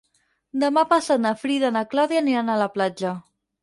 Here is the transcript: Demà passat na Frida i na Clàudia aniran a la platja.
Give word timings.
Demà 0.63 0.85
passat 0.95 1.23
na 1.27 1.35
Frida 1.43 1.71
i 1.75 1.79
na 1.79 1.87
Clàudia 1.95 2.27
aniran 2.27 2.53
a 2.57 2.61
la 2.67 2.75
platja. 2.79 3.19